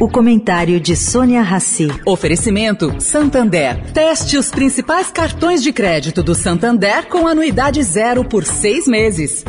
O 0.00 0.08
comentário 0.08 0.78
de 0.78 0.94
Sônia 0.94 1.42
Rassi. 1.42 1.88
Oferecimento 2.06 3.00
Santander. 3.00 3.82
Teste 3.92 4.36
os 4.36 4.48
principais 4.48 5.10
cartões 5.10 5.60
de 5.60 5.72
crédito 5.72 6.22
do 6.22 6.36
Santander 6.36 7.08
com 7.08 7.26
anuidade 7.26 7.82
zero 7.82 8.24
por 8.24 8.44
seis 8.44 8.86
meses. 8.86 9.44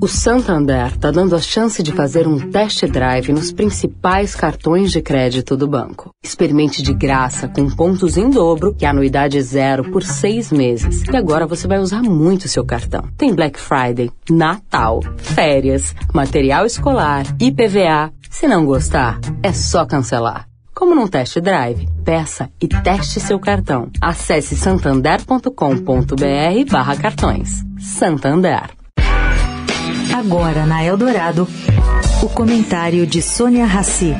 O 0.00 0.06
Santander 0.06 0.94
está 0.94 1.10
dando 1.10 1.34
a 1.34 1.40
chance 1.40 1.82
de 1.82 1.90
fazer 1.90 2.28
um 2.28 2.38
test 2.38 2.86
drive 2.86 3.32
nos 3.32 3.50
principais 3.50 4.32
cartões 4.32 4.92
de 4.92 5.02
crédito 5.02 5.56
do 5.56 5.66
banco. 5.66 6.10
Experimente 6.22 6.82
de 6.82 6.94
graça 6.94 7.48
com 7.48 7.68
pontos 7.68 8.16
em 8.16 8.30
dobro 8.30 8.76
e 8.80 8.86
anuidade 8.86 9.42
zero 9.42 9.90
por 9.90 10.04
seis 10.04 10.52
meses. 10.52 11.02
E 11.02 11.16
agora 11.16 11.48
você 11.48 11.66
vai 11.66 11.80
usar 11.80 12.00
muito 12.00 12.46
seu 12.46 12.64
cartão. 12.64 13.08
Tem 13.16 13.34
Black 13.34 13.58
Friday, 13.58 14.08
Natal, 14.30 15.00
férias, 15.16 15.92
material 16.14 16.64
escolar, 16.64 17.26
IPVA. 17.40 18.12
Se 18.30 18.46
não 18.46 18.64
gostar, 18.64 19.18
é 19.42 19.52
só 19.52 19.84
cancelar. 19.84 20.46
Como 20.72 20.94
num 20.94 21.08
test 21.08 21.40
drive, 21.40 21.88
peça 22.04 22.48
e 22.62 22.68
teste 22.68 23.18
seu 23.18 23.40
cartão. 23.40 23.90
Acesse 24.00 24.54
santander.com.br 24.54 25.50
barra 26.70 26.96
cartões. 26.96 27.64
Santander. 27.80 28.77
Agora 30.18 30.66
na 30.66 30.84
Eldorado, 30.84 31.46
o 32.20 32.28
comentário 32.28 33.06
de 33.06 33.22
Sônia 33.22 33.64
Rassi. 33.64 34.16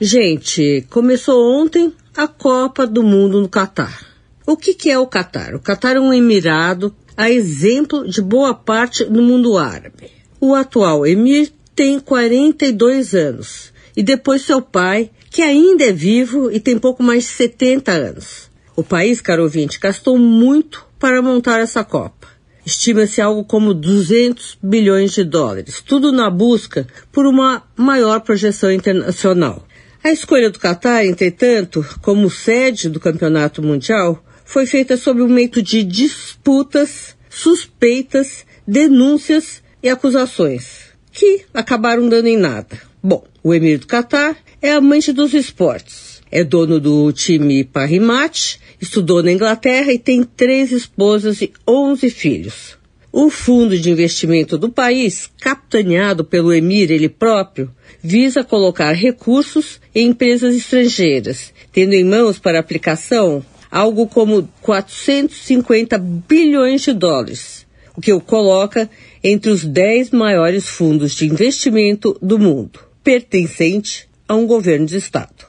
Gente, 0.00 0.86
começou 0.88 1.60
ontem 1.60 1.92
a 2.16 2.26
Copa 2.26 2.86
do 2.86 3.02
Mundo 3.02 3.42
no 3.42 3.48
Catar. 3.50 4.06
O 4.46 4.56
que, 4.56 4.72
que 4.72 4.90
é 4.90 4.98
o 4.98 5.06
Catar? 5.06 5.54
O 5.54 5.60
Catar 5.60 5.96
é 5.96 6.00
um 6.00 6.10
emirado 6.10 6.96
a 7.14 7.30
exemplo 7.30 8.08
de 8.08 8.22
boa 8.22 8.54
parte 8.54 9.04
do 9.04 9.20
mundo 9.20 9.58
árabe. 9.58 10.10
O 10.40 10.54
atual 10.54 11.06
emir 11.06 11.52
tem 11.76 12.00
42 12.00 13.14
anos 13.14 13.70
e 13.94 14.02
depois 14.02 14.40
seu 14.40 14.62
pai, 14.62 15.10
que 15.30 15.42
ainda 15.42 15.84
é 15.84 15.92
vivo 15.92 16.50
e 16.50 16.58
tem 16.58 16.78
pouco 16.78 17.02
mais 17.02 17.24
de 17.24 17.30
70 17.30 17.92
anos. 17.92 18.47
O 18.78 18.84
país, 18.84 19.20
caro 19.20 19.42
ouvinte, 19.42 19.80
gastou 19.80 20.16
muito 20.16 20.86
para 21.00 21.20
montar 21.20 21.58
essa 21.58 21.82
Copa. 21.82 22.28
Estima-se 22.64 23.20
algo 23.20 23.42
como 23.42 23.74
200 23.74 24.56
bilhões 24.62 25.10
de 25.10 25.24
dólares, 25.24 25.82
tudo 25.84 26.12
na 26.12 26.30
busca 26.30 26.86
por 27.10 27.26
uma 27.26 27.64
maior 27.76 28.20
projeção 28.20 28.70
internacional. 28.70 29.66
A 30.04 30.12
escolha 30.12 30.48
do 30.48 30.60
Catar, 30.60 31.04
entretanto, 31.04 31.84
como 32.02 32.30
sede 32.30 32.88
do 32.88 33.00
Campeonato 33.00 33.60
Mundial, 33.64 34.24
foi 34.44 34.64
feita 34.64 34.96
sob 34.96 35.22
o 35.22 35.28
meio 35.28 35.60
de 35.60 35.82
disputas, 35.82 37.16
suspeitas, 37.28 38.46
denúncias 38.64 39.60
e 39.82 39.88
acusações, 39.88 40.82
que 41.10 41.46
acabaram 41.52 42.08
dando 42.08 42.28
em 42.28 42.36
nada. 42.36 42.80
Bom, 43.02 43.26
o 43.42 43.52
emir 43.52 43.78
do 43.78 43.88
Catar 43.88 44.36
é 44.62 44.70
amante 44.72 45.12
dos 45.12 45.34
esportes, 45.34 46.17
é 46.30 46.44
dono 46.44 46.80
do 46.80 47.12
time 47.12 47.64
Parrimat, 47.64 48.58
estudou 48.80 49.22
na 49.22 49.32
Inglaterra 49.32 49.92
e 49.92 49.98
tem 49.98 50.22
três 50.22 50.72
esposas 50.72 51.42
e 51.42 51.52
onze 51.66 52.10
filhos. 52.10 52.78
O 53.10 53.30
fundo 53.30 53.78
de 53.78 53.90
investimento 53.90 54.58
do 54.58 54.68
país, 54.68 55.30
capitaneado 55.40 56.24
pelo 56.24 56.52
emir 56.52 56.90
ele 56.90 57.08
próprio, 57.08 57.70
visa 58.02 58.44
colocar 58.44 58.92
recursos 58.92 59.80
em 59.94 60.08
empresas 60.08 60.54
estrangeiras, 60.54 61.52
tendo 61.72 61.94
em 61.94 62.04
mãos 62.04 62.38
para 62.38 62.60
aplicação 62.60 63.44
algo 63.70 64.06
como 64.06 64.48
450 64.62 65.98
bilhões 65.98 66.82
de 66.82 66.92
dólares, 66.92 67.66
o 67.96 68.00
que 68.00 68.12
o 68.12 68.20
coloca 68.20 68.88
entre 69.22 69.50
os 69.50 69.64
10 69.64 70.10
maiores 70.10 70.68
fundos 70.68 71.12
de 71.12 71.26
investimento 71.26 72.16
do 72.22 72.38
mundo, 72.38 72.80
pertencente 73.02 74.08
a 74.26 74.34
um 74.34 74.46
governo 74.46 74.86
de 74.86 74.96
Estado. 74.96 75.48